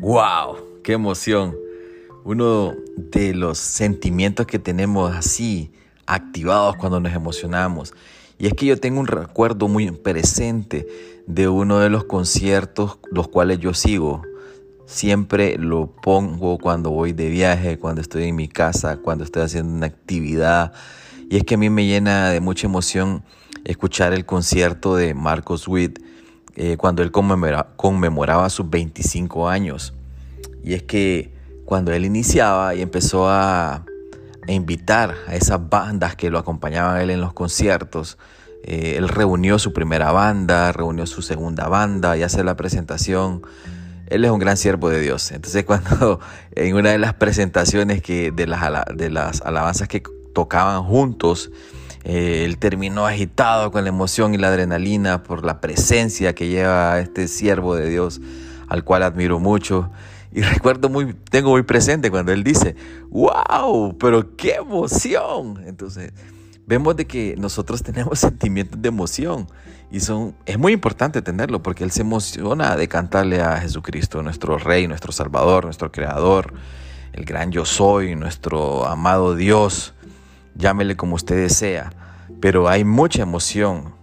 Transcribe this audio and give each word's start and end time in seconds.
¡Wow! 0.00 0.56
¡Qué 0.82 0.94
emoción! 0.94 1.54
Uno 2.24 2.74
de 2.96 3.34
los 3.34 3.58
sentimientos 3.58 4.46
que 4.46 4.58
tenemos 4.58 5.14
así 5.14 5.72
activados 6.06 6.76
cuando 6.76 7.00
nos 7.00 7.12
emocionamos. 7.12 7.92
Y 8.38 8.46
es 8.46 8.54
que 8.54 8.64
yo 8.64 8.80
tengo 8.80 8.98
un 8.98 9.06
recuerdo 9.06 9.68
muy 9.68 9.90
presente 9.90 10.88
de 11.26 11.48
uno 11.48 11.80
de 11.80 11.90
los 11.90 12.04
conciertos 12.04 12.98
los 13.12 13.28
cuales 13.28 13.58
yo 13.58 13.74
sigo. 13.74 14.22
Siempre 14.86 15.58
lo 15.58 15.88
pongo 15.88 16.56
cuando 16.56 16.88
voy 16.88 17.12
de 17.12 17.28
viaje, 17.28 17.78
cuando 17.78 18.00
estoy 18.00 18.24
en 18.24 18.36
mi 18.36 18.48
casa, 18.48 18.96
cuando 18.96 19.24
estoy 19.24 19.42
haciendo 19.42 19.70
una 19.70 19.88
actividad. 19.88 20.72
Y 21.28 21.36
es 21.36 21.44
que 21.44 21.56
a 21.56 21.58
mí 21.58 21.68
me 21.68 21.84
llena 21.84 22.30
de 22.30 22.40
mucha 22.40 22.66
emoción 22.66 23.22
escuchar 23.64 24.14
el 24.14 24.24
concierto 24.24 24.96
de 24.96 25.12
Marcos 25.12 25.68
Witt 25.68 25.98
eh, 26.56 26.76
cuando 26.76 27.02
él 27.02 27.10
conmemoraba 27.10 28.48
sus 28.50 28.68
25 28.68 29.48
años. 29.48 29.94
Y 30.62 30.74
es 30.74 30.82
que 30.82 31.32
cuando 31.64 31.92
él 31.92 32.04
iniciaba 32.04 32.74
y 32.74 32.82
empezó 32.82 33.28
a, 33.28 33.84
invitar 34.48 35.14
a 35.28 35.36
esas 35.36 35.68
bandas 35.68 36.16
que 36.16 36.28
lo 36.28 36.38
acompañaban 36.38 37.00
él 37.00 37.10
en 37.10 37.20
los 37.20 37.32
conciertos, 37.32 38.18
eh, 38.64 38.94
él 38.96 39.08
reunió 39.08 39.60
su 39.60 39.72
primera 39.72 40.10
banda, 40.10 40.72
reunió 40.72 41.06
su 41.06 41.22
segunda 41.22 41.68
banda 41.68 42.16
y 42.16 42.24
hace 42.24 42.42
la 42.42 42.56
presentación. 42.56 43.42
Él 44.08 44.24
es 44.24 44.30
un 44.30 44.40
gran 44.40 44.56
siervo 44.56 44.88
de 44.88 45.00
Dios. 45.00 45.30
Entonces 45.30 45.64
cuando 45.66 46.18
en 46.52 46.74
una 46.74 46.90
de 46.90 46.98
las 46.98 47.14
presentaciones 47.14 48.02
que, 48.02 48.32
de 48.32 48.46
las 48.46 49.40
alabanzas 49.42 49.86
que 49.86 50.02
tocaban 50.34 50.82
juntos, 50.82 51.50
eh, 52.04 52.44
él 52.44 52.58
terminó 52.58 53.06
agitado 53.06 53.70
con 53.70 53.84
la 53.84 53.90
emoción 53.90 54.34
y 54.34 54.38
la 54.38 54.48
adrenalina 54.48 55.22
por 55.22 55.44
la 55.44 55.60
presencia 55.60 56.34
que 56.34 56.48
lleva 56.48 56.98
este 57.00 57.28
siervo 57.28 57.74
de 57.74 57.88
Dios, 57.88 58.20
al 58.68 58.84
cual 58.84 59.02
admiro 59.02 59.38
mucho. 59.38 59.90
Y 60.32 60.40
recuerdo 60.42 60.88
muy, 60.88 61.14
tengo 61.14 61.50
muy 61.50 61.62
presente 61.62 62.10
cuando 62.10 62.32
él 62.32 62.42
dice, 62.42 62.74
wow, 63.10 63.96
pero 63.98 64.36
qué 64.36 64.54
emoción. 64.54 65.62
Entonces, 65.66 66.12
vemos 66.66 66.96
de 66.96 67.06
que 67.06 67.34
nosotros 67.36 67.82
tenemos 67.84 68.18
sentimientos 68.18 68.80
de 68.80 68.88
emoción 68.88 69.46
y 69.90 70.00
son, 70.00 70.36
es 70.46 70.56
muy 70.56 70.72
importante 70.72 71.20
tenerlo 71.20 71.62
porque 71.62 71.82
él 71.84 71.90
se 71.90 72.02
emociona 72.02 72.76
de 72.76 72.88
cantarle 72.88 73.42
a 73.42 73.60
Jesucristo, 73.60 74.22
nuestro 74.22 74.56
Rey, 74.56 74.86
nuestro 74.86 75.10
Salvador, 75.10 75.64
nuestro 75.64 75.90
Creador, 75.90 76.54
el 77.12 77.24
gran 77.24 77.50
yo 77.50 77.64
soy, 77.64 78.14
nuestro 78.14 78.86
amado 78.86 79.34
Dios 79.34 79.94
llámele 80.54 80.96
como 80.96 81.14
usted 81.14 81.36
desea, 81.36 81.92
pero 82.40 82.68
hay 82.68 82.84
mucha 82.84 83.22
emoción 83.22 83.94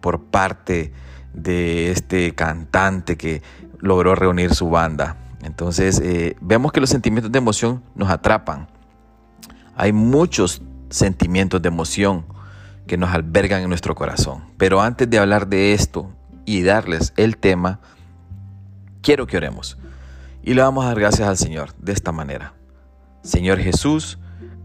por 0.00 0.24
parte 0.24 0.92
de 1.32 1.90
este 1.90 2.34
cantante 2.34 3.16
que 3.16 3.42
logró 3.78 4.14
reunir 4.14 4.54
su 4.54 4.68
banda. 4.68 5.16
Entonces 5.42 6.00
eh, 6.00 6.36
vemos 6.40 6.72
que 6.72 6.80
los 6.80 6.90
sentimientos 6.90 7.32
de 7.32 7.38
emoción 7.38 7.82
nos 7.94 8.10
atrapan. 8.10 8.68
Hay 9.74 9.92
muchos 9.92 10.62
sentimientos 10.90 11.62
de 11.62 11.68
emoción 11.68 12.26
que 12.86 12.96
nos 12.96 13.10
albergan 13.10 13.62
en 13.62 13.68
nuestro 13.68 13.94
corazón. 13.94 14.42
Pero 14.58 14.80
antes 14.80 15.08
de 15.08 15.18
hablar 15.18 15.46
de 15.46 15.72
esto 15.72 16.10
y 16.44 16.62
darles 16.62 17.12
el 17.16 17.36
tema, 17.36 17.80
quiero 19.00 19.26
que 19.26 19.36
oremos. 19.36 19.78
Y 20.42 20.54
le 20.54 20.62
vamos 20.62 20.84
a 20.84 20.88
dar 20.88 20.98
gracias 20.98 21.28
al 21.28 21.36
Señor 21.36 21.72
de 21.78 21.92
esta 21.92 22.12
manera. 22.12 22.54
Señor 23.22 23.58
Jesús, 23.58 24.18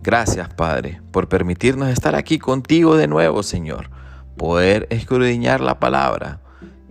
Gracias, 0.06 0.50
Padre, 0.50 1.02
por 1.09 1.28
permitirnos 1.28 1.89
estar 1.89 2.14
aquí 2.14 2.38
contigo 2.38 2.95
de 2.95 3.08
nuevo, 3.08 3.42
Señor. 3.42 3.89
Poder 4.38 4.86
escudriñar 4.92 5.62
la 5.62 5.80
palabra 5.80 6.42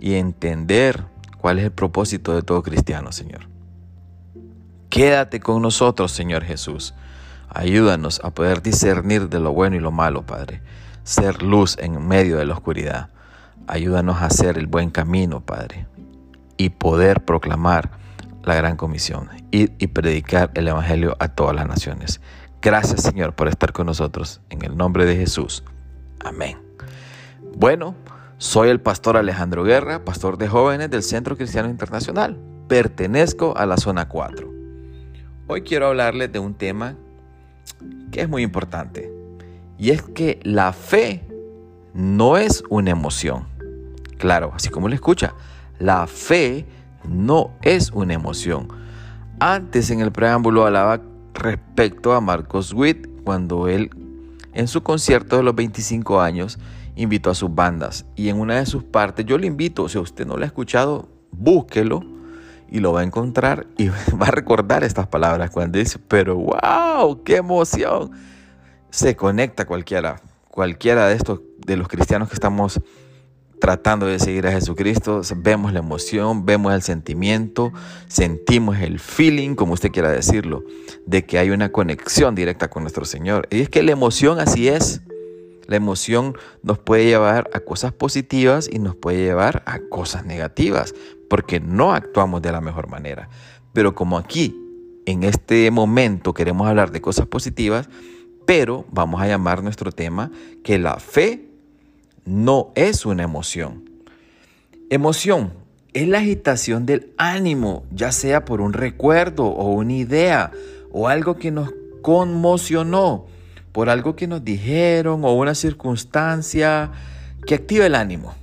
y 0.00 0.14
entender 0.14 1.04
cuál 1.38 1.60
es 1.60 1.66
el 1.66 1.70
propósito 1.70 2.34
de 2.34 2.42
todo 2.42 2.64
cristiano, 2.64 3.12
Señor. 3.12 3.48
Quédate 4.90 5.38
con 5.38 5.62
nosotros, 5.62 6.10
Señor 6.10 6.42
Jesús. 6.42 6.92
Ayúdanos 7.48 8.20
a 8.24 8.30
poder 8.30 8.62
discernir 8.62 9.28
de 9.28 9.38
lo 9.38 9.52
bueno 9.52 9.76
y 9.76 9.80
lo 9.80 9.92
malo, 9.92 10.26
Padre. 10.26 10.60
Ser 11.04 11.40
luz 11.40 11.76
en 11.78 12.04
medio 12.04 12.38
de 12.38 12.46
la 12.46 12.54
oscuridad. 12.54 13.10
Ayúdanos 13.68 14.16
a 14.22 14.26
hacer 14.26 14.58
el 14.58 14.66
buen 14.66 14.90
camino, 14.90 15.38
Padre. 15.40 15.86
Y 16.56 16.70
poder 16.70 17.24
proclamar 17.24 17.92
la 18.42 18.56
gran 18.56 18.76
comisión. 18.76 19.30
y 19.52 19.86
predicar 19.86 20.50
el 20.54 20.66
Evangelio 20.66 21.16
a 21.20 21.28
todas 21.28 21.54
las 21.54 21.68
naciones. 21.68 22.20
Gracias 22.64 23.02
Señor 23.02 23.34
por 23.34 23.48
estar 23.48 23.74
con 23.74 23.84
nosotros. 23.84 24.40
En 24.48 24.64
el 24.64 24.74
nombre 24.74 25.04
de 25.04 25.14
Jesús. 25.16 25.62
Amén. 26.24 26.56
Bueno, 27.58 27.94
soy 28.38 28.70
el 28.70 28.80
pastor 28.80 29.18
Alejandro 29.18 29.64
Guerra, 29.64 30.02
pastor 30.02 30.38
de 30.38 30.48
jóvenes 30.48 30.88
del 30.88 31.02
Centro 31.02 31.36
Cristiano 31.36 31.68
Internacional. 31.68 32.38
Pertenezco 32.66 33.54
a 33.54 33.66
la 33.66 33.76
zona 33.76 34.08
4. 34.08 34.50
Hoy 35.46 35.60
quiero 35.60 35.88
hablarles 35.88 36.32
de 36.32 36.38
un 36.38 36.54
tema 36.54 36.96
que 38.10 38.22
es 38.22 38.30
muy 38.30 38.42
importante. 38.42 39.12
Y 39.76 39.90
es 39.90 40.00
que 40.00 40.40
la 40.42 40.72
fe 40.72 41.22
no 41.92 42.38
es 42.38 42.64
una 42.70 42.92
emoción. 42.92 43.46
Claro, 44.16 44.52
así 44.54 44.70
como 44.70 44.88
le 44.88 44.94
escucha, 44.94 45.34
la 45.78 46.06
fe 46.06 46.64
no 47.06 47.50
es 47.60 47.90
una 47.90 48.14
emoción. 48.14 48.68
Antes 49.38 49.90
en 49.90 50.00
el 50.00 50.12
preámbulo 50.12 50.64
hablaba 50.64 51.02
respecto 51.34 52.12
a 52.12 52.20
Marcos 52.20 52.72
Witt 52.72 53.06
cuando 53.24 53.68
él 53.68 53.90
en 54.52 54.68
su 54.68 54.82
concierto 54.82 55.36
de 55.36 55.42
los 55.42 55.54
25 55.54 56.20
años 56.20 56.58
invitó 56.96 57.30
a 57.30 57.34
sus 57.34 57.54
bandas 57.54 58.06
y 58.14 58.28
en 58.28 58.38
una 58.38 58.56
de 58.56 58.66
sus 58.66 58.84
partes 58.84 59.26
yo 59.26 59.36
le 59.36 59.46
invito, 59.46 59.88
si 59.88 59.98
usted 59.98 60.26
no 60.26 60.36
lo 60.36 60.44
ha 60.44 60.46
escuchado, 60.46 61.08
búsquelo 61.32 62.02
y 62.70 62.80
lo 62.80 62.92
va 62.92 63.00
a 63.00 63.04
encontrar 63.04 63.66
y 63.76 63.88
va 64.20 64.28
a 64.28 64.30
recordar 64.30 64.84
estas 64.84 65.06
palabras 65.06 65.50
cuando 65.50 65.78
dice, 65.78 65.98
pero 65.98 66.36
wow, 66.36 67.22
qué 67.24 67.36
emoción. 67.36 68.12
Se 68.90 69.16
conecta 69.16 69.66
cualquiera, 69.66 70.20
cualquiera 70.48 71.08
de 71.08 71.16
estos, 71.16 71.40
de 71.58 71.76
los 71.76 71.88
cristianos 71.88 72.28
que 72.28 72.34
estamos 72.34 72.80
tratando 73.64 74.04
de 74.04 74.18
seguir 74.18 74.46
a 74.46 74.52
Jesucristo, 74.52 75.22
vemos 75.36 75.72
la 75.72 75.78
emoción, 75.78 76.44
vemos 76.44 76.74
el 76.74 76.82
sentimiento, 76.82 77.72
sentimos 78.08 78.78
el 78.78 78.98
feeling, 78.98 79.54
como 79.54 79.72
usted 79.72 79.90
quiera 79.90 80.10
decirlo, 80.10 80.64
de 81.06 81.24
que 81.24 81.38
hay 81.38 81.48
una 81.48 81.72
conexión 81.72 82.34
directa 82.34 82.68
con 82.68 82.82
nuestro 82.82 83.06
Señor. 83.06 83.48
Y 83.50 83.62
es 83.62 83.70
que 83.70 83.82
la 83.82 83.92
emoción 83.92 84.38
así 84.38 84.68
es. 84.68 85.00
La 85.66 85.76
emoción 85.76 86.36
nos 86.62 86.78
puede 86.78 87.06
llevar 87.06 87.48
a 87.54 87.60
cosas 87.60 87.94
positivas 87.94 88.68
y 88.70 88.80
nos 88.80 88.96
puede 88.96 89.24
llevar 89.24 89.62
a 89.64 89.78
cosas 89.78 90.26
negativas, 90.26 90.94
porque 91.30 91.58
no 91.58 91.94
actuamos 91.94 92.42
de 92.42 92.52
la 92.52 92.60
mejor 92.60 92.88
manera. 92.88 93.30
Pero 93.72 93.94
como 93.94 94.18
aquí, 94.18 94.54
en 95.06 95.22
este 95.22 95.70
momento, 95.70 96.34
queremos 96.34 96.68
hablar 96.68 96.90
de 96.90 97.00
cosas 97.00 97.26
positivas, 97.28 97.88
pero 98.44 98.84
vamos 98.90 99.22
a 99.22 99.26
llamar 99.26 99.62
nuestro 99.62 99.90
tema 99.90 100.30
que 100.62 100.78
la 100.78 100.98
fe 100.98 101.53
no 102.24 102.72
es 102.74 103.06
una 103.06 103.22
emoción. 103.22 103.88
Emoción 104.90 105.52
es 105.92 106.08
la 106.08 106.18
agitación 106.18 106.86
del 106.86 107.12
ánimo, 107.16 107.84
ya 107.92 108.12
sea 108.12 108.44
por 108.44 108.60
un 108.60 108.72
recuerdo 108.72 109.46
o 109.46 109.72
una 109.72 109.92
idea 109.92 110.50
o 110.90 111.08
algo 111.08 111.36
que 111.36 111.50
nos 111.50 111.72
conmocionó, 112.02 113.26
por 113.72 113.88
algo 113.88 114.16
que 114.16 114.26
nos 114.26 114.44
dijeron 114.44 115.24
o 115.24 115.32
una 115.34 115.54
circunstancia 115.54 116.92
que 117.46 117.54
activa 117.54 117.86
el 117.86 117.94
ánimo. 117.94 118.34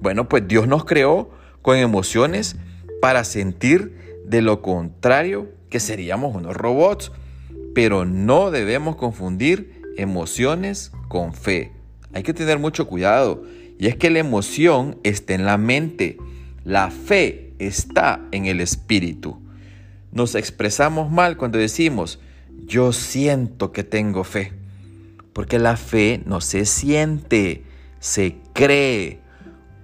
Bueno, 0.00 0.28
pues 0.28 0.46
Dios 0.46 0.68
nos 0.68 0.84
creó 0.84 1.30
con 1.62 1.76
emociones 1.76 2.56
para 3.00 3.24
sentir 3.24 4.22
de 4.24 4.42
lo 4.42 4.62
contrario 4.62 5.48
que 5.70 5.80
seríamos 5.80 6.34
unos 6.34 6.56
robots, 6.56 7.12
pero 7.74 8.04
no 8.04 8.50
debemos 8.50 8.96
confundir 8.96 9.82
emociones 9.96 10.92
con 11.08 11.32
fe. 11.32 11.77
Hay 12.12 12.22
que 12.22 12.34
tener 12.34 12.58
mucho 12.58 12.86
cuidado. 12.86 13.42
Y 13.78 13.86
es 13.86 13.96
que 13.96 14.10
la 14.10 14.18
emoción 14.18 14.98
está 15.02 15.34
en 15.34 15.44
la 15.44 15.58
mente. 15.58 16.18
La 16.64 16.90
fe 16.90 17.52
está 17.58 18.20
en 18.32 18.46
el 18.46 18.60
espíritu. 18.60 19.40
Nos 20.12 20.34
expresamos 20.34 21.10
mal 21.10 21.36
cuando 21.36 21.58
decimos, 21.58 22.18
yo 22.66 22.92
siento 22.92 23.72
que 23.72 23.84
tengo 23.84 24.24
fe. 24.24 24.52
Porque 25.32 25.58
la 25.58 25.76
fe 25.76 26.22
no 26.26 26.40
se 26.40 26.64
siente, 26.64 27.62
se 28.00 28.36
cree. 28.52 29.20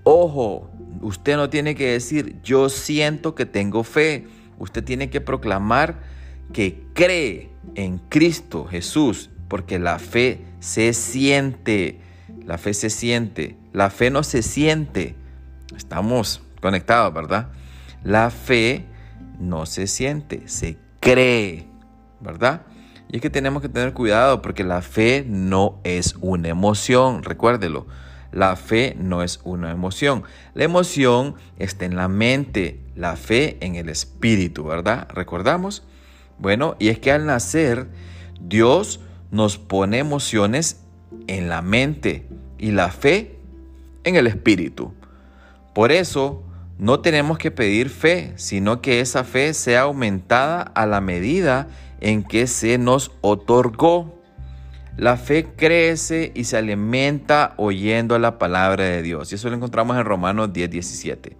Ojo, 0.02 0.70
usted 1.00 1.36
no 1.36 1.50
tiene 1.50 1.74
que 1.74 1.92
decir, 1.92 2.36
yo 2.42 2.68
siento 2.68 3.34
que 3.34 3.46
tengo 3.46 3.84
fe. 3.84 4.26
Usted 4.58 4.82
tiene 4.82 5.10
que 5.10 5.20
proclamar 5.20 6.00
que 6.52 6.82
cree 6.94 7.50
en 7.74 7.98
Cristo 7.98 8.64
Jesús, 8.64 9.30
porque 9.48 9.78
la 9.78 9.98
fe 9.98 10.40
se 10.60 10.92
siente. 10.92 12.00
La 12.44 12.58
fe 12.58 12.74
se 12.74 12.90
siente. 12.90 13.56
La 13.72 13.90
fe 13.90 14.10
no 14.10 14.22
se 14.22 14.42
siente. 14.42 15.14
Estamos 15.76 16.42
conectados, 16.60 17.12
¿verdad? 17.12 17.48
La 18.02 18.30
fe 18.30 18.86
no 19.38 19.66
se 19.66 19.86
siente, 19.86 20.46
se 20.46 20.78
cree, 21.00 21.66
¿verdad? 22.20 22.62
Y 23.10 23.16
es 23.16 23.22
que 23.22 23.30
tenemos 23.30 23.62
que 23.62 23.68
tener 23.68 23.92
cuidado 23.92 24.42
porque 24.42 24.64
la 24.64 24.82
fe 24.82 25.24
no 25.28 25.80
es 25.84 26.16
una 26.20 26.48
emoción, 26.48 27.22
recuérdelo. 27.22 27.86
La 28.32 28.56
fe 28.56 28.96
no 28.98 29.22
es 29.22 29.40
una 29.44 29.70
emoción. 29.70 30.24
La 30.54 30.64
emoción 30.64 31.36
está 31.58 31.84
en 31.84 31.94
la 31.94 32.08
mente, 32.08 32.80
la 32.96 33.16
fe 33.16 33.58
en 33.60 33.76
el 33.76 33.88
espíritu, 33.88 34.64
¿verdad? 34.64 35.06
¿Recordamos? 35.10 35.84
Bueno, 36.38 36.74
y 36.80 36.88
es 36.88 36.98
que 36.98 37.12
al 37.12 37.26
nacer, 37.26 37.88
Dios 38.40 39.00
nos 39.30 39.58
pone 39.58 39.98
emociones 39.98 40.83
en 41.26 41.48
la 41.48 41.62
mente 41.62 42.26
y 42.58 42.72
la 42.72 42.90
fe 42.90 43.38
en 44.04 44.16
el 44.16 44.26
espíritu. 44.26 44.92
Por 45.74 45.92
eso, 45.92 46.44
no 46.78 47.00
tenemos 47.00 47.38
que 47.38 47.50
pedir 47.50 47.88
fe, 47.88 48.32
sino 48.36 48.80
que 48.80 49.00
esa 49.00 49.24
fe 49.24 49.54
sea 49.54 49.82
aumentada 49.82 50.62
a 50.62 50.86
la 50.86 51.00
medida 51.00 51.68
en 52.00 52.24
que 52.24 52.46
se 52.46 52.78
nos 52.78 53.12
otorgó. 53.20 54.20
La 54.96 55.16
fe 55.16 55.46
crece 55.56 56.32
y 56.34 56.44
se 56.44 56.56
alimenta 56.56 57.54
oyendo 57.56 58.18
la 58.18 58.38
palabra 58.38 58.84
de 58.84 59.02
Dios. 59.02 59.32
Y 59.32 59.36
eso 59.36 59.48
lo 59.48 59.56
encontramos 59.56 59.96
en 59.96 60.04
Romanos 60.04 60.52
10, 60.52 60.70
17. 60.70 61.36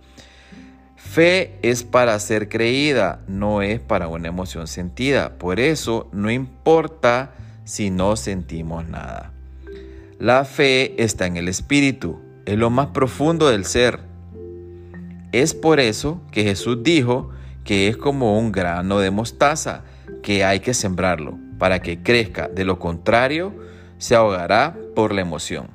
Fe 0.97 1.59
es 1.63 1.85
para 1.85 2.19
ser 2.19 2.49
creída, 2.49 3.21
no 3.29 3.63
es 3.63 3.79
para 3.81 4.09
una 4.09 4.29
emoción 4.29 4.67
sentida. 4.67 5.39
Por 5.39 5.61
eso 5.61 6.09
no 6.13 6.31
importa 6.31 7.35
si 7.65 7.91
no 7.91 8.17
sentimos 8.17 8.89
nada. 8.89 9.34
La 10.19 10.45
fe 10.45 11.03
está 11.03 11.27
en 11.27 11.37
el 11.37 11.49
espíritu, 11.49 12.21
es 12.47 12.57
lo 12.57 12.71
más 12.71 12.89
profundo 12.89 13.49
del 13.49 13.65
ser. 13.65 14.01
Es 15.33 15.55
por 15.55 15.81
eso 15.81 16.23
que 16.31 16.45
Jesús 16.45 16.83
dijo 16.83 17.31
que 17.65 17.89
es 17.89 17.97
como 17.97 18.39
un 18.39 18.53
grano 18.53 19.01
de 19.01 19.11
mostaza, 19.11 19.83
que 20.23 20.45
hay 20.45 20.61
que 20.61 20.73
sembrarlo 20.73 21.37
para 21.59 21.83
que 21.83 22.03
crezca. 22.03 22.49
De 22.49 22.65
lo 22.65 22.79
contrario, 22.79 23.53
se 23.99 24.15
ahogará 24.15 24.77
por 24.95 25.13
la 25.13 25.23
emoción. 25.23 25.71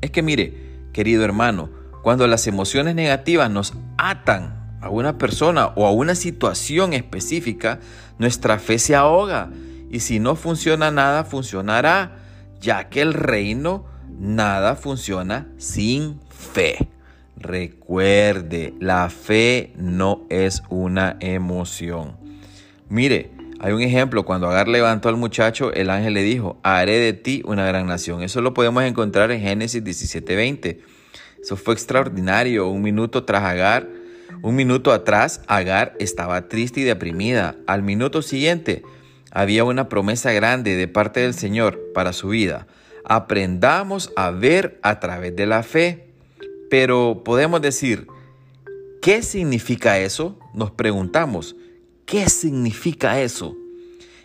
Es 0.00 0.12
que 0.12 0.22
mire, 0.22 0.54
querido 0.92 1.24
hermano, 1.24 1.70
cuando 2.02 2.26
las 2.28 2.46
emociones 2.46 2.94
negativas 2.94 3.50
nos 3.50 3.74
atan 3.96 4.78
a 4.80 4.90
una 4.90 5.18
persona 5.18 5.68
o 5.74 5.86
a 5.86 5.90
una 5.90 6.14
situación 6.14 6.92
específica, 6.92 7.80
nuestra 8.18 8.58
fe 8.58 8.78
se 8.78 8.94
ahoga. 8.94 9.50
Y 9.90 10.00
si 10.00 10.20
no 10.20 10.36
funciona 10.36 10.90
nada, 10.90 11.24
funcionará, 11.24 12.23
ya 12.64 12.88
que 12.88 13.02
el 13.02 13.12
reino 13.12 13.84
nada 14.18 14.74
funciona 14.74 15.46
sin 15.58 16.18
fe. 16.30 16.88
Recuerde, 17.36 18.72
la 18.80 19.10
fe 19.10 19.74
no 19.76 20.22
es 20.30 20.62
una 20.70 21.16
emoción. 21.20 22.16
Mire, 22.88 23.32
hay 23.60 23.72
un 23.72 23.82
ejemplo, 23.82 24.24
cuando 24.24 24.48
Agar 24.48 24.68
levantó 24.68 25.08
al 25.08 25.16
muchacho, 25.16 25.72
el 25.72 25.90
ángel 25.90 26.14
le 26.14 26.22
dijo, 26.22 26.58
haré 26.62 26.98
de 26.98 27.12
ti 27.12 27.42
una 27.44 27.66
gran 27.66 27.86
nación. 27.86 28.22
Eso 28.22 28.40
lo 28.40 28.54
podemos 28.54 28.82
encontrar 28.84 29.30
en 29.30 29.40
Génesis 29.40 29.84
17:20. 29.84 30.80
Eso 31.42 31.56
fue 31.56 31.74
extraordinario. 31.74 32.68
Un 32.68 32.80
minuto 32.80 33.24
tras 33.24 33.42
Agar, 33.42 33.88
un 34.42 34.56
minuto 34.56 34.92
atrás, 34.92 35.42
Agar 35.46 35.94
estaba 35.98 36.48
triste 36.48 36.80
y 36.80 36.84
deprimida. 36.84 37.56
Al 37.66 37.82
minuto 37.82 38.22
siguiente, 38.22 38.82
había 39.34 39.64
una 39.64 39.88
promesa 39.88 40.32
grande 40.32 40.76
de 40.76 40.88
parte 40.88 41.20
del 41.20 41.34
Señor 41.34 41.92
para 41.92 42.12
su 42.12 42.28
vida. 42.28 42.68
Aprendamos 43.04 44.12
a 44.16 44.30
ver 44.30 44.78
a 44.82 45.00
través 45.00 45.36
de 45.36 45.46
la 45.46 45.62
fe. 45.62 46.14
Pero 46.70 47.22
podemos 47.24 47.60
decir, 47.60 48.06
¿qué 49.02 49.22
significa 49.22 49.98
eso? 49.98 50.38
Nos 50.54 50.70
preguntamos. 50.70 51.56
¿Qué 52.06 52.28
significa 52.30 53.20
eso? 53.20 53.56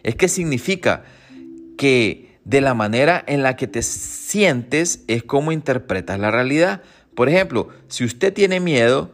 Es 0.03 0.15
que 0.15 0.29
significa 0.29 1.03
que 1.77 2.37
de 2.45 2.61
la 2.61 2.73
manera 2.73 3.23
en 3.27 3.43
la 3.43 3.55
que 3.55 3.67
te 3.67 3.81
sientes 3.81 5.03
es 5.07 5.23
como 5.23 5.51
interpretas 5.51 6.19
la 6.19 6.31
realidad. 6.31 6.83
Por 7.15 7.29
ejemplo, 7.29 7.69
si 7.87 8.05
usted 8.05 8.31
tiene 8.31 8.59
miedo, 8.59 9.11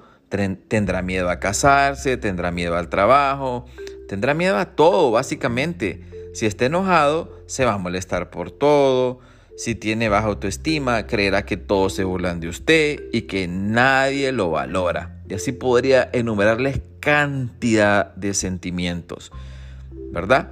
tendrá 0.68 1.02
miedo 1.02 1.30
a 1.30 1.40
casarse, 1.40 2.18
tendrá 2.18 2.52
miedo 2.52 2.78
al 2.78 2.90
trabajo, 2.90 3.66
tendrá 4.08 4.34
miedo 4.34 4.58
a 4.58 4.76
todo, 4.76 5.12
básicamente. 5.12 6.02
Si 6.34 6.46
está 6.46 6.66
enojado, 6.66 7.42
se 7.46 7.66
va 7.66 7.74
a 7.74 7.78
molestar 7.78 8.30
por 8.30 8.52
todo. 8.52 9.20
Si 9.58 9.74
tiene 9.74 10.10
baja 10.10 10.28
autoestima, 10.28 11.08
creerá 11.08 11.46
que 11.46 11.56
todos 11.56 11.94
se 11.94 12.04
burlan 12.04 12.42
de 12.42 12.50
usted 12.50 13.04
y 13.14 13.22
que 13.22 13.48
nadie 13.48 14.32
lo 14.34 14.52
valora. 14.52 15.22
Y 15.30 15.34
así 15.34 15.54
podría 15.54 16.10
enumerarles 16.12 16.82
cantidad 17.00 18.14
de 18.16 18.34
sentimientos, 18.34 19.32
¿verdad? 20.12 20.50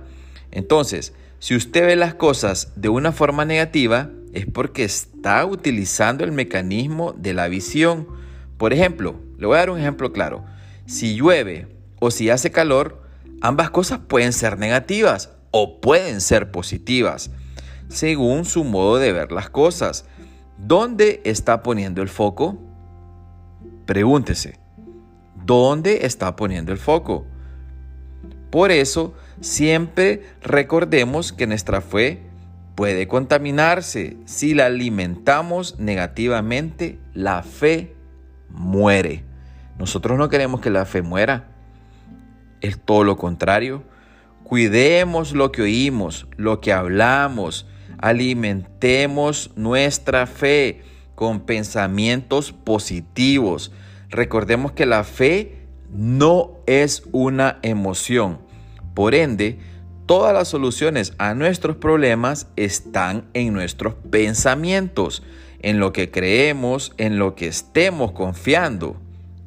Entonces, 0.51 1.13
si 1.39 1.55
usted 1.55 1.85
ve 1.85 1.95
las 1.97 2.13
cosas 2.13 2.71
de 2.77 2.87
una 2.87 3.11
forma 3.11 3.43
negativa, 3.43 4.09
es 4.33 4.45
porque 4.45 4.85
está 4.85 5.45
utilizando 5.45 6.23
el 6.23 6.31
mecanismo 6.31 7.13
de 7.13 7.33
la 7.33 7.49
visión. 7.49 8.07
Por 8.57 8.71
ejemplo, 8.71 9.19
le 9.37 9.47
voy 9.47 9.57
a 9.57 9.59
dar 9.59 9.69
un 9.69 9.79
ejemplo 9.79 10.13
claro. 10.13 10.45
Si 10.85 11.15
llueve 11.15 11.67
o 11.99 12.11
si 12.11 12.29
hace 12.29 12.51
calor, 12.51 13.02
ambas 13.43 13.69
cosas 13.69 13.99
pueden 13.99 14.33
ser 14.33 14.57
negativas 14.57 15.29
o 15.51 15.81
pueden 15.81 16.21
ser 16.21 16.49
positivas, 16.49 17.29
según 17.89 18.45
su 18.45 18.63
modo 18.63 18.97
de 18.97 19.11
ver 19.11 19.31
las 19.31 19.49
cosas. 19.49 20.05
¿Dónde 20.57 21.21
está 21.25 21.61
poniendo 21.61 22.01
el 22.01 22.07
foco? 22.07 22.57
Pregúntese, 23.85 24.59
¿dónde 25.45 26.05
está 26.05 26.37
poniendo 26.37 26.71
el 26.71 26.77
foco? 26.77 27.27
Por 28.49 28.71
eso, 28.71 29.13
siempre 29.41 30.23
recordemos 30.41 31.33
que 31.33 31.45
nuestra 31.45 31.81
fe 31.81 32.23
puede 32.75 33.09
contaminarse. 33.09 34.15
Si 34.25 34.53
la 34.53 34.67
alimentamos 34.67 35.79
negativamente, 35.79 36.97
la 37.13 37.43
fe 37.43 37.93
muere. 38.49 39.25
Nosotros 39.77 40.17
no 40.17 40.29
queremos 40.29 40.61
que 40.61 40.69
la 40.69 40.85
fe 40.85 41.01
muera. 41.01 41.52
Es 42.63 42.79
todo 42.79 43.03
lo 43.03 43.17
contrario. 43.17 43.83
Cuidemos 44.43 45.33
lo 45.33 45.51
que 45.51 45.63
oímos, 45.63 46.27
lo 46.37 46.61
que 46.61 46.71
hablamos. 46.71 47.67
Alimentemos 47.99 49.51
nuestra 49.57 50.25
fe 50.27 50.81
con 51.13 51.41
pensamientos 51.41 52.53
positivos. 52.53 53.73
Recordemos 54.09 54.71
que 54.71 54.85
la 54.85 55.03
fe 55.03 55.57
no 55.91 56.51
es 56.65 57.03
una 57.11 57.59
emoción. 57.63 58.39
Por 58.93 59.13
ende, 59.13 59.59
todas 60.05 60.33
las 60.33 60.47
soluciones 60.47 61.13
a 61.17 61.33
nuestros 61.33 61.75
problemas 61.75 62.47
están 62.55 63.25
en 63.33 63.51
nuestros 63.51 63.95
pensamientos, 64.09 65.21
en 65.59 65.81
lo 65.81 65.91
que 65.91 66.11
creemos, 66.11 66.93
en 66.97 67.19
lo 67.19 67.35
que 67.35 67.47
estemos 67.47 68.13
confiando. 68.13 69.02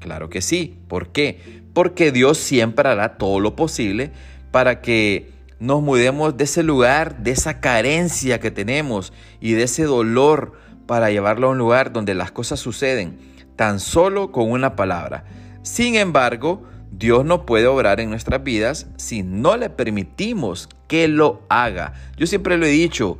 Claro 0.06 0.30
que 0.30 0.40
sí. 0.40 0.78
¿Por 0.86 1.08
qué? 1.08 1.64
Porque 1.75 2.12
Dios 2.12 2.38
siempre 2.38 2.88
hará 2.88 3.18
todo 3.18 3.40
lo 3.40 3.56
posible 3.56 4.12
para 4.52 4.80
que 4.80 5.32
nos 5.58 5.82
mudemos 5.82 6.36
de 6.36 6.44
ese 6.44 6.62
lugar, 6.62 7.25
de 7.25 7.32
esa 7.32 7.58
carencia 7.58 8.38
que 8.38 8.52
tenemos 8.52 9.12
y 9.40 9.54
de 9.54 9.64
ese 9.64 9.82
dolor 9.82 10.52
para 10.86 11.10
llevarlo 11.10 11.48
a 11.48 11.50
un 11.50 11.58
lugar 11.58 11.92
donde 11.92 12.14
las 12.14 12.30
cosas 12.30 12.60
suceden 12.60 13.18
tan 13.56 13.80
solo 13.80 14.30
con 14.30 14.48
una 14.48 14.76
palabra. 14.76 15.25
Sin 15.62 15.96
embargo, 15.96 16.62
Dios 16.92 17.25
no 17.25 17.44
puede 17.44 17.66
obrar 17.66 17.98
en 17.98 18.08
nuestras 18.08 18.44
vidas 18.44 18.86
si 18.96 19.25
no 19.25 19.56
le 19.56 19.70
permitimos 19.70 20.68
que 20.86 21.08
lo 21.08 21.42
haga. 21.48 21.94
Yo 22.16 22.28
siempre 22.28 22.58
lo 22.58 22.66
he 22.66 22.70
dicho, 22.70 23.18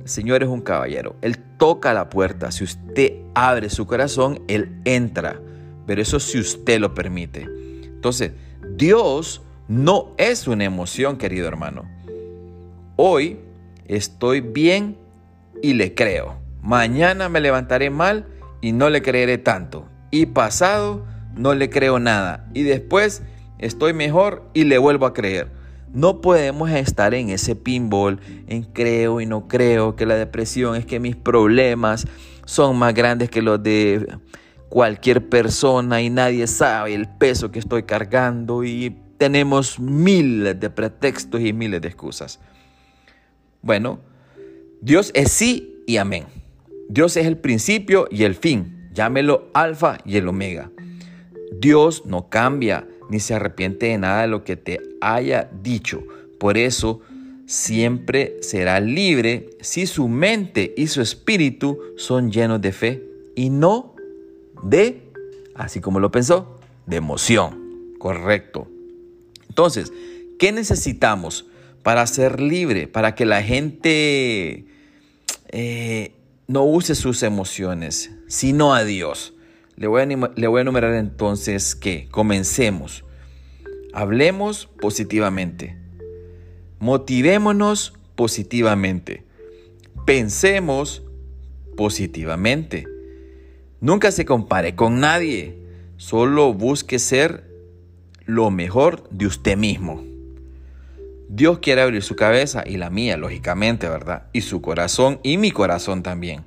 el 0.00 0.08
Señor 0.08 0.42
es 0.42 0.48
un 0.48 0.62
caballero, 0.62 1.16
Él 1.20 1.36
toca 1.58 1.92
la 1.92 2.08
puerta, 2.08 2.50
si 2.50 2.64
usted 2.64 3.12
abre 3.34 3.68
su 3.68 3.86
corazón, 3.86 4.40
Él 4.48 4.80
entra, 4.86 5.38
pero 5.88 6.02
eso 6.02 6.20
si 6.20 6.38
usted 6.38 6.80
lo 6.80 6.92
permite. 6.92 7.48
Entonces, 7.82 8.32
Dios 8.76 9.40
no 9.68 10.12
es 10.18 10.46
una 10.46 10.64
emoción, 10.64 11.16
querido 11.16 11.48
hermano. 11.48 11.84
Hoy 12.96 13.38
estoy 13.86 14.42
bien 14.42 14.98
y 15.62 15.72
le 15.72 15.94
creo. 15.94 16.36
Mañana 16.60 17.30
me 17.30 17.40
levantaré 17.40 17.88
mal 17.88 18.26
y 18.60 18.72
no 18.72 18.90
le 18.90 19.00
creeré 19.00 19.38
tanto. 19.38 19.88
Y 20.10 20.26
pasado 20.26 21.06
no 21.34 21.54
le 21.54 21.70
creo 21.70 21.98
nada. 21.98 22.50
Y 22.52 22.64
después 22.64 23.22
estoy 23.58 23.94
mejor 23.94 24.46
y 24.52 24.64
le 24.64 24.76
vuelvo 24.76 25.06
a 25.06 25.14
creer. 25.14 25.50
No 25.90 26.20
podemos 26.20 26.70
estar 26.70 27.14
en 27.14 27.30
ese 27.30 27.56
pinball, 27.56 28.20
en 28.46 28.62
creo 28.62 29.22
y 29.22 29.26
no 29.26 29.48
creo, 29.48 29.96
que 29.96 30.04
la 30.04 30.16
depresión 30.16 30.76
es 30.76 30.84
que 30.84 31.00
mis 31.00 31.16
problemas 31.16 32.06
son 32.44 32.76
más 32.76 32.92
grandes 32.92 33.30
que 33.30 33.40
los 33.40 33.62
de 33.62 34.06
cualquier 34.68 35.28
persona 35.28 36.02
y 36.02 36.10
nadie 36.10 36.46
sabe 36.46 36.94
el 36.94 37.08
peso 37.08 37.50
que 37.50 37.58
estoy 37.58 37.84
cargando 37.84 38.64
y 38.64 38.96
tenemos 39.16 39.80
miles 39.80 40.58
de 40.58 40.70
pretextos 40.70 41.40
y 41.40 41.52
miles 41.52 41.80
de 41.80 41.88
excusas. 41.88 42.40
Bueno, 43.62 44.00
Dios 44.80 45.10
es 45.14 45.32
sí 45.32 45.82
y 45.86 45.96
amén. 45.96 46.26
Dios 46.88 47.16
es 47.16 47.26
el 47.26 47.36
principio 47.36 48.06
y 48.10 48.24
el 48.24 48.34
fin. 48.34 48.88
Llámelo 48.92 49.48
alfa 49.54 49.98
y 50.04 50.16
el 50.16 50.28
omega. 50.28 50.70
Dios 51.52 52.04
no 52.06 52.28
cambia 52.28 52.86
ni 53.10 53.20
se 53.20 53.34
arrepiente 53.34 53.86
de 53.86 53.98
nada 53.98 54.22
de 54.22 54.28
lo 54.28 54.44
que 54.44 54.56
te 54.56 54.80
haya 55.00 55.50
dicho. 55.62 56.02
Por 56.38 56.56
eso, 56.56 57.00
siempre 57.46 58.36
será 58.42 58.78
libre 58.78 59.50
si 59.60 59.86
su 59.86 60.06
mente 60.08 60.74
y 60.76 60.86
su 60.88 61.00
espíritu 61.00 61.78
son 61.96 62.30
llenos 62.30 62.60
de 62.60 62.72
fe 62.72 63.04
y 63.34 63.50
no 63.50 63.94
de, 64.62 65.12
así 65.54 65.80
como 65.80 66.00
lo 66.00 66.10
pensó, 66.10 66.58
de 66.86 66.96
emoción. 66.96 67.94
Correcto. 67.98 68.68
Entonces, 69.48 69.92
¿qué 70.38 70.52
necesitamos 70.52 71.46
para 71.82 72.06
ser 72.06 72.40
libre? 72.40 72.86
Para 72.86 73.14
que 73.14 73.26
la 73.26 73.42
gente 73.42 74.66
eh, 75.48 76.12
no 76.46 76.64
use 76.64 76.94
sus 76.94 77.22
emociones, 77.22 78.12
sino 78.28 78.74
a 78.74 78.84
Dios. 78.84 79.34
Le 79.76 79.86
voy 79.86 80.02
a, 80.02 80.06
le 80.06 80.46
voy 80.46 80.58
a 80.58 80.62
enumerar 80.62 80.94
entonces 80.94 81.74
que 81.74 82.08
comencemos. 82.10 83.04
Hablemos 83.92 84.66
positivamente. 84.80 85.76
Motivémonos 86.78 87.94
positivamente. 88.14 89.24
Pensemos 90.04 91.02
positivamente. 91.76 92.86
Nunca 93.80 94.10
se 94.10 94.24
compare 94.24 94.74
con 94.74 95.00
nadie. 95.00 95.56
Solo 95.96 96.52
busque 96.52 96.98
ser 96.98 97.44
lo 98.24 98.50
mejor 98.50 99.08
de 99.10 99.26
usted 99.26 99.56
mismo. 99.56 100.04
Dios 101.28 101.58
quiere 101.58 101.82
abrir 101.82 102.02
su 102.02 102.16
cabeza 102.16 102.64
y 102.66 102.76
la 102.76 102.90
mía, 102.90 103.16
lógicamente, 103.16 103.88
¿verdad? 103.88 104.24
Y 104.32 104.40
su 104.40 104.60
corazón 104.60 105.20
y 105.22 105.36
mi 105.36 105.50
corazón 105.50 106.02
también, 106.02 106.44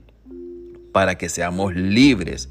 para 0.92 1.18
que 1.18 1.30
seamos 1.30 1.76
libres. 1.76 2.50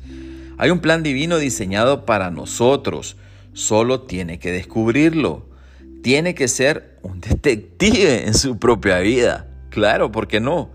Hay 0.56 0.70
un 0.70 0.78
plan 0.78 1.02
divino 1.02 1.38
diseñado 1.38 2.06
para 2.06 2.30
nosotros, 2.30 3.16
solo 3.52 4.02
tiene 4.02 4.38
que 4.38 4.52
descubrirlo. 4.52 5.46
Tiene 6.02 6.34
que 6.34 6.48
ser 6.48 6.98
un 7.02 7.20
detective 7.20 8.26
en 8.26 8.34
su 8.34 8.58
propia 8.58 9.00
vida. 9.00 9.48
Claro, 9.70 10.10
¿por 10.12 10.28
qué 10.28 10.40
no? 10.40 10.70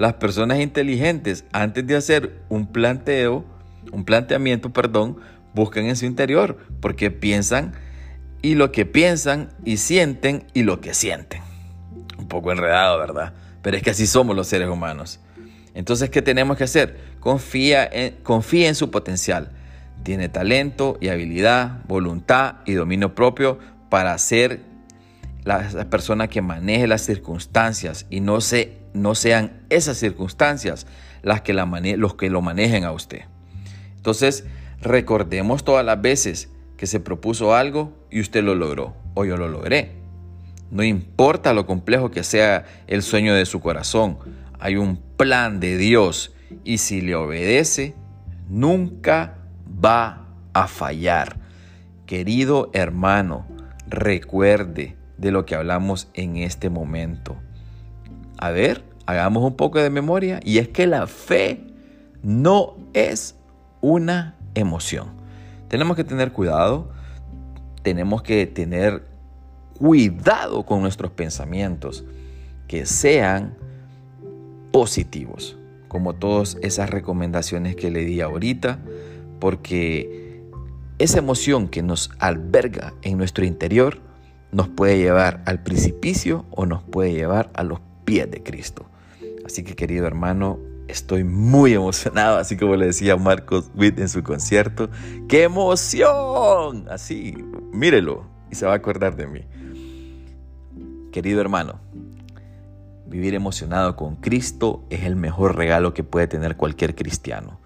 Las 0.00 0.14
personas 0.14 0.60
inteligentes, 0.60 1.44
antes 1.52 1.86
de 1.86 1.94
hacer 1.94 2.40
un 2.48 2.66
planteo, 2.66 3.44
un 3.92 4.06
planteamiento, 4.06 4.72
perdón, 4.72 5.18
buscan 5.52 5.84
en 5.84 5.94
su 5.94 6.06
interior, 6.06 6.56
porque 6.80 7.10
piensan 7.10 7.74
y 8.40 8.54
lo 8.54 8.72
que 8.72 8.86
piensan 8.86 9.50
y 9.62 9.76
sienten 9.76 10.46
y 10.54 10.62
lo 10.62 10.80
que 10.80 10.94
sienten. 10.94 11.42
Un 12.16 12.28
poco 12.28 12.50
enredado, 12.50 12.98
¿verdad? 12.98 13.34
Pero 13.60 13.76
es 13.76 13.82
que 13.82 13.90
así 13.90 14.06
somos 14.06 14.34
los 14.34 14.46
seres 14.46 14.70
humanos. 14.70 15.20
Entonces, 15.74 16.08
¿qué 16.08 16.22
tenemos 16.22 16.56
que 16.56 16.64
hacer? 16.64 16.98
Confía 17.20 17.84
en, 17.84 18.14
confía 18.22 18.68
en 18.68 18.76
su 18.76 18.90
potencial. 18.90 19.50
Tiene 20.02 20.30
talento 20.30 20.96
y 21.02 21.08
habilidad, 21.08 21.84
voluntad 21.86 22.54
y 22.64 22.72
dominio 22.72 23.14
propio 23.14 23.58
para 23.90 24.16
ser 24.16 24.62
la, 25.44 25.60
persona 25.90 26.28
que 26.28 26.40
maneje 26.40 26.86
las 26.86 27.02
circunstancias 27.02 28.06
y 28.08 28.20
no, 28.20 28.40
se, 28.40 28.79
no 28.92 29.14
sean 29.14 29.62
esas 29.70 29.96
circunstancias 29.98 30.86
las 31.22 31.42
que 31.42 31.52
la 31.52 31.66
los 31.96 32.14
que 32.14 32.30
lo 32.30 32.42
manejen 32.42 32.84
a 32.84 32.92
usted. 32.92 33.22
Entonces, 33.96 34.44
recordemos 34.80 35.64
todas 35.64 35.84
las 35.84 36.00
veces 36.00 36.48
que 36.76 36.86
se 36.86 37.00
propuso 37.00 37.54
algo 37.54 37.92
y 38.10 38.20
usted 38.20 38.42
lo 38.42 38.54
logró 38.54 38.96
o 39.14 39.24
yo 39.24 39.36
lo 39.36 39.48
logré. 39.48 39.92
No 40.70 40.82
importa 40.82 41.52
lo 41.52 41.66
complejo 41.66 42.10
que 42.10 42.22
sea 42.22 42.64
el 42.86 43.02
sueño 43.02 43.34
de 43.34 43.44
su 43.44 43.60
corazón, 43.60 44.18
hay 44.58 44.76
un 44.76 44.96
plan 45.16 45.60
de 45.60 45.76
Dios 45.76 46.32
y 46.64 46.78
si 46.78 47.00
le 47.00 47.14
obedece, 47.14 47.94
nunca 48.48 49.36
va 49.84 50.26
a 50.52 50.68
fallar. 50.68 51.36
Querido 52.06 52.70
hermano, 52.72 53.46
recuerde 53.88 54.96
de 55.18 55.32
lo 55.32 55.44
que 55.44 55.54
hablamos 55.54 56.08
en 56.14 56.36
este 56.36 56.70
momento. 56.70 57.36
A 58.42 58.50
ver, 58.52 58.82
hagamos 59.04 59.44
un 59.44 59.54
poco 59.54 59.80
de 59.80 59.90
memoria 59.90 60.40
y 60.42 60.56
es 60.58 60.68
que 60.68 60.86
la 60.86 61.06
fe 61.06 61.60
no 62.22 62.74
es 62.94 63.34
una 63.82 64.34
emoción. 64.54 65.08
Tenemos 65.68 65.94
que 65.94 66.04
tener 66.04 66.32
cuidado, 66.32 66.90
tenemos 67.82 68.22
que 68.22 68.46
tener 68.46 69.04
cuidado 69.78 70.64
con 70.64 70.80
nuestros 70.80 71.12
pensamientos, 71.12 72.02
que 72.66 72.86
sean 72.86 73.58
positivos, 74.72 75.58
como 75.88 76.14
todas 76.14 76.56
esas 76.62 76.88
recomendaciones 76.88 77.76
que 77.76 77.90
le 77.90 78.06
di 78.06 78.22
ahorita, 78.22 78.78
porque 79.38 80.42
esa 80.98 81.18
emoción 81.18 81.68
que 81.68 81.82
nos 81.82 82.10
alberga 82.18 82.94
en 83.02 83.18
nuestro 83.18 83.44
interior 83.44 83.98
nos 84.50 84.68
puede 84.68 84.96
llevar 84.96 85.42
al 85.44 85.62
precipicio 85.62 86.46
o 86.50 86.64
nos 86.64 86.82
puede 86.82 87.12
llevar 87.12 87.50
a 87.52 87.64
los 87.64 87.80
de 88.18 88.42
Cristo. 88.42 88.86
Así 89.44 89.64
que 89.64 89.74
querido 89.74 90.06
hermano, 90.06 90.58
Estoy 90.90 91.22
muy 91.22 91.72
emocionado, 91.72 92.38
así 92.38 92.56
como 92.56 92.74
le 92.74 92.86
decía 92.86 93.16
Marcos 93.16 93.70
Witt 93.76 94.00
en 94.00 94.08
su 94.08 94.24
concierto. 94.24 94.90
¡Qué 95.28 95.44
emoción! 95.44 96.88
Así, 96.90 97.36
mírelo 97.72 98.26
y 98.50 98.56
se 98.56 98.66
va 98.66 98.72
a 98.72 98.76
acordar 98.76 99.14
de 99.14 99.28
mí. 99.28 99.44
Querido 101.12 101.40
hermano, 101.40 101.78
vivir 103.06 103.34
emocionado 103.34 103.94
con 103.94 104.16
Cristo 104.16 104.84
es 104.90 105.04
el 105.04 105.14
mejor 105.14 105.56
regalo 105.56 105.94
que 105.94 106.02
puede 106.02 106.26
tener 106.26 106.56
cualquier 106.56 106.96
cristiano. 106.96 107.60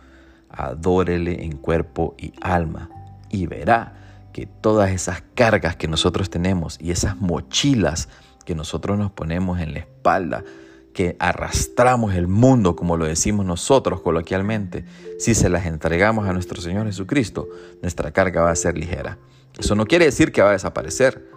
Adórele 0.51 1.45
en 1.45 1.57
cuerpo 1.57 2.15
y 2.19 2.35
alma 2.43 2.91
y 3.31 3.47
verá 3.47 4.29
que 4.35 4.45
todas 4.45 4.91
esas 4.91 5.23
cargas 5.35 5.77
que 5.77 5.89
nosotros 5.89 6.29
tenemos 6.29 6.79
y 6.79 6.91
esas 6.91 7.17
mochilas 7.17 8.11
que 8.45 8.55
nosotros 8.55 8.99
nos 8.99 9.11
ponemos 9.11 9.61
en 9.61 9.75
la 9.75 9.81
espalda, 9.81 10.45
que 10.93 11.17
arrastramos 11.19 12.15
el 12.15 12.29
mundo, 12.29 12.77
como 12.77 12.97
lo 12.97 13.05
decimos 13.05 13.45
nosotros 13.45 14.01
coloquialmente, 14.01 14.85
si 15.19 15.35
se 15.35 15.49
las 15.49 15.67
entregamos 15.67 16.29
a 16.29 16.33
nuestro 16.33 16.63
Señor 16.63 16.87
Jesucristo, 16.87 17.49
nuestra 17.83 18.13
carga 18.13 18.43
va 18.43 18.51
a 18.51 18.57
ser 18.57 18.79
ligera. 18.79 19.19
Eso 19.59 19.75
no 19.75 19.87
quiere 19.87 20.07
decir 20.07 20.33
que 20.33 20.43
va 20.43 20.51
a 20.51 20.53
desaparecer, 20.53 21.29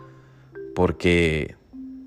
porque 0.76 1.56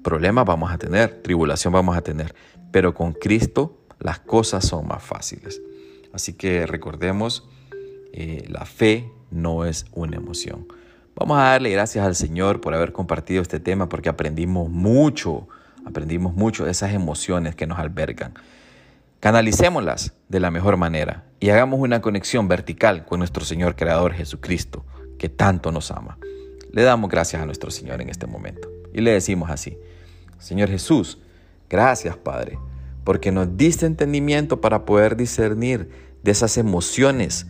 problemas 0.03 0.45
vamos 0.45 0.71
a 0.71 0.79
tener, 0.79 1.23
tribulación 1.23 1.73
vamos 1.73 1.97
a 1.97 2.03
tener, 2.03 2.35
pero 2.71 2.95
con 2.95 3.13
Cristo 3.13 3.79
las 3.99 4.21
cosas 4.21 4.65
son 4.65 4.87
más 4.87 5.03
fáciles. 5.03 5.61
Así 6.13 6.33
que 6.33 6.67
recordemos, 6.67 7.49
eh, 8.13 8.45
la 8.49 8.65
fe 8.65 9.11
no 9.31 9.65
es 9.65 9.87
una 9.93 10.17
emoción. 10.17 10.67
Vamos 11.21 11.39
a 11.39 11.51
darle 11.51 11.71
gracias 11.71 12.05
al 12.05 12.17
Señor 12.17 12.61
por 12.61 12.75
haber 12.75 12.93
compartido 12.93 13.41
este 13.41 13.61
tema 13.61 13.89
porque 13.89 14.09
aprendimos 14.09 14.69
mucho 14.69 15.47
Aprendimos 15.85 16.35
mucho 16.35 16.65
de 16.65 16.71
esas 16.71 16.93
emociones 16.93 17.55
que 17.55 17.67
nos 17.67 17.79
albergan. 17.79 18.35
Canalicémoslas 19.21 20.15
de 20.29 20.41
la 20.41 20.51
mejor 20.51 20.77
manera 20.77 21.25
y 21.41 21.51
hagamos 21.51 21.81
una 21.81 22.01
conexión 22.01 22.49
vertical 22.49 23.05
con 23.05 23.19
nuestro 23.19 23.45
Señor 23.45 23.77
Creador 23.77 24.13
Jesucristo, 24.13 24.85
que 25.19 25.29
tanto 25.29 25.73
nos 25.73 25.91
ama. 25.91 26.19
Le 26.71 26.83
damos 26.83 27.11
gracias 27.11 27.43
a 27.43 27.47
nuestro 27.47 27.71
Señor 27.71 28.01
en 28.01 28.09
este 28.09 28.27
momento 28.27 28.71
y 28.95 29.01
le 29.01 29.13
decimos 29.13 29.51
así, 29.51 29.77
Señor 30.39 30.69
Jesús, 30.69 31.19
gracias 31.69 32.17
Padre, 32.17 32.59
porque 33.05 33.33
nos 33.33 33.57
diste 33.57 33.87
entendimiento 33.87 34.61
para 34.61 34.85
poder 34.85 35.17
discernir 35.17 35.91
de 36.23 36.31
esas 36.31 36.57
emociones 36.57 37.47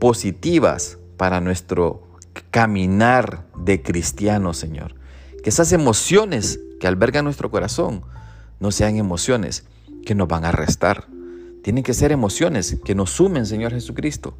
positivas 0.00 0.98
para 1.16 1.40
nuestro 1.40 2.07
caminar 2.50 3.46
de 3.56 3.82
cristiano, 3.82 4.52
Señor. 4.54 4.94
Que 5.42 5.50
esas 5.50 5.72
emociones 5.72 6.60
que 6.80 6.86
albergan 6.86 7.24
nuestro 7.24 7.50
corazón 7.50 8.02
no 8.60 8.70
sean 8.70 8.96
emociones 8.96 9.64
que 10.04 10.14
nos 10.14 10.28
van 10.28 10.44
a 10.44 10.52
restar. 10.52 11.06
Tienen 11.62 11.84
que 11.84 11.94
ser 11.94 12.12
emociones 12.12 12.78
que 12.84 12.94
nos 12.94 13.10
sumen, 13.10 13.46
Señor 13.46 13.72
Jesucristo. 13.72 14.36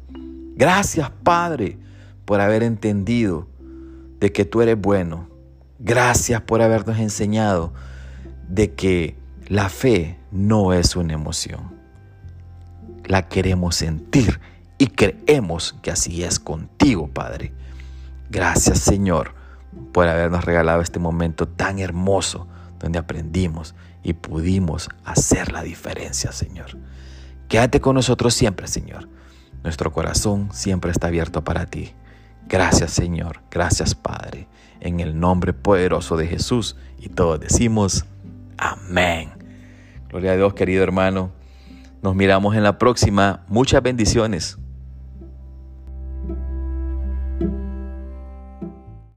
Gracias, 0.55 1.11
Padre, 1.23 1.77
por 2.25 2.41
haber 2.41 2.63
entendido 2.63 3.47
de 4.19 4.31
que 4.31 4.45
tú 4.45 4.61
eres 4.61 4.79
bueno. 4.79 5.29
Gracias 5.79 6.41
por 6.41 6.61
habernos 6.61 6.99
enseñado 6.99 7.73
de 8.49 8.73
que 8.73 9.15
la 9.47 9.69
fe 9.69 10.17
no 10.31 10.73
es 10.73 10.95
una 10.95 11.13
emoción. 11.13 11.73
La 13.05 13.27
queremos 13.27 13.75
sentir 13.75 14.39
y 14.77 14.87
creemos 14.87 15.75
que 15.81 15.91
así 15.91 16.23
es 16.23 16.39
contigo, 16.39 17.07
Padre. 17.07 17.53
Gracias, 18.29 18.79
Señor, 18.79 19.33
por 19.91 20.07
habernos 20.07 20.45
regalado 20.45 20.81
este 20.81 20.99
momento 20.99 21.47
tan 21.47 21.79
hermoso 21.79 22.47
donde 22.79 22.99
aprendimos 22.99 23.75
y 24.03 24.13
pudimos 24.13 24.89
hacer 25.03 25.51
la 25.51 25.63
diferencia, 25.63 26.31
Señor. 26.31 26.77
Quédate 27.47 27.81
con 27.81 27.95
nosotros 27.95 28.33
siempre, 28.33 28.67
Señor. 28.67 29.09
Nuestro 29.63 29.91
corazón 29.91 30.49
siempre 30.53 30.91
está 30.91 31.07
abierto 31.07 31.43
para 31.43 31.65
ti. 31.65 31.93
Gracias, 32.47 32.91
Señor. 32.91 33.41
Gracias, 33.51 33.95
Padre. 33.95 34.47
En 34.79 34.99
el 34.99 35.19
nombre 35.19 35.53
poderoso 35.53 36.15
de 36.15 36.27
Jesús. 36.27 36.77
Y 36.99 37.09
todos 37.09 37.39
decimos, 37.39 38.05
amén. 38.57 39.31
Gloria 40.09 40.31
a 40.31 40.35
Dios, 40.35 40.53
querido 40.53 40.83
hermano. 40.83 41.31
Nos 42.01 42.15
miramos 42.15 42.55
en 42.55 42.63
la 42.63 42.77
próxima. 42.77 43.43
Muchas 43.47 43.81
bendiciones. 43.83 44.57